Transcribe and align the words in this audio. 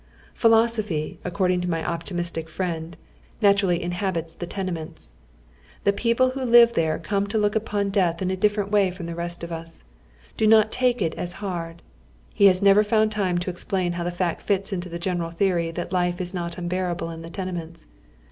Philosophj', 0.33 1.17
according 1.23 1.61
to 1.61 1.69
my 1.69 1.85
optimistic 1.87 2.49
friend, 2.49 2.97
naturally 3.39 3.79
inhabits 3.83 4.33
the 4.33 4.47
tenements. 4.47 5.11
The 5.83 5.93
people 5.93 6.31
who 6.31 6.41
live 6.43 6.73
there 6.73 6.97
come 6.97 7.27
to 7.27 7.37
look 7.37 7.53
npon 7.53 7.91
death 7.91 8.19
in 8.19 8.31
a 8.31 8.35
different 8.35 8.71
way 8.71 8.89
from 8.89 9.05
the 9.05 9.13
rest 9.13 9.43
of 9.43 9.51
us— 9.51 9.85
do 10.37 10.47
not 10.47 10.71
take 10.71 11.03
it 11.03 11.13
as 11.19 11.33
hard. 11.33 11.83
lie 12.39 12.47
has 12.47 12.63
never 12.63 12.83
found 12.83 13.11
time 13.11 13.37
to 13.37 13.51
explain 13.51 13.91
haw 13.91 14.03
the 14.03 14.09
fact 14.09 14.41
fits 14.41 14.73
into 14.73 14.89
his 14.89 14.99
general 15.01 15.29
theory 15.29 15.69
that 15.69 15.93
life 15.93 16.19
is 16.19 16.33
not 16.33 16.53
nnbeai'able 16.53 17.13
in 17.13 17.21
the 17.21 17.29
tene 17.29 17.53
ments. 17.53 17.85